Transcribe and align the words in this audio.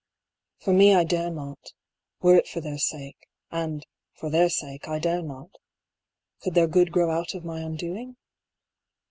For 0.57 0.73
me 0.73 0.95
I 0.95 1.03
dare 1.03 1.29
not, 1.29 1.59
were 2.21 2.35
it 2.35 2.47
for 2.47 2.59
their 2.59 2.79
sake,. 2.79 3.27
and, 3.51 3.85
for 4.15 4.31
their 4.31 4.49
sake, 4.49 4.87
I 4.87 4.97
dare 4.97 5.21
not; 5.21 5.51
could 6.41 6.55
their 6.55 6.65
good 6.65 6.91
grow 6.91 7.11
out 7.11 7.35
of 7.35 7.45
my 7.45 7.59
undoing? 7.61 8.15